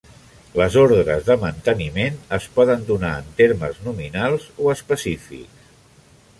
[0.59, 5.73] Les ordres de manteniment es poden donar en termes nominals o específics.